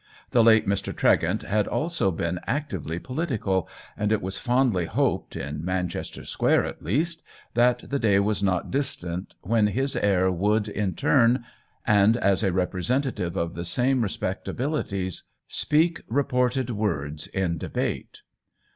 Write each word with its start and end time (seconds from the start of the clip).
The 0.31 0.43
late 0.43 0.65
Mr. 0.65 0.95
Tregent 0.95 1.43
had 1.43 1.67
also 1.67 2.09
been 2.09 2.39
actively 2.47 2.97
po 2.97 3.13
litical, 3.13 3.67
and 3.95 4.11
it 4.11 4.19
was 4.19 4.39
fondly 4.39 4.85
hoped, 4.87 5.35
in 5.35 5.63
Man 5.63 5.87
chester 5.89 6.25
Square 6.25 6.65
at 6.65 6.81
least, 6.81 7.21
that 7.53 7.87
the 7.87 7.99
day 7.99 8.19
was 8.19 8.41
not 8.41 8.71
distant 8.71 9.35
when 9.43 9.67
his 9.67 9.95
heir 9.95 10.31
would, 10.31 10.67
in 10.67 10.95
turn, 10.95 11.45
and 11.85 12.17
as 12.17 12.41
a 12.41 12.51
representative 12.51 13.37
of 13.37 13.53
the 13.53 13.63
same 13.63 14.01
respectabil 14.01 14.83
ities, 14.83 15.21
speak 15.47 16.01
reported 16.09 16.71
words 16.71 17.27
in 17.27 17.59
debate. 17.59 18.21